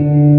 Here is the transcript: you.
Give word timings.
you. 0.00 0.29